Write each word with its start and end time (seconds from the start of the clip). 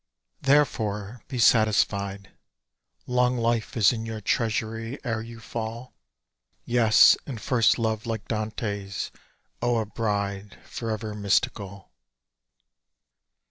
Therefore 0.41 1.21
be 1.27 1.37
satisfied; 1.37 2.31
Long 3.05 3.37
life 3.37 3.77
is 3.77 3.93
in 3.93 4.03
your 4.03 4.19
treasury 4.19 4.97
ere 5.05 5.21
you 5.21 5.39
fall; 5.39 5.93
Yes, 6.65 7.15
and 7.27 7.39
first 7.39 7.77
love, 7.77 8.07
like 8.07 8.27
Dante's. 8.27 9.11
O 9.61 9.77
a 9.77 9.85
bride 9.85 10.57
For 10.65 10.89
ever 10.89 11.13
mystical! 11.13 11.91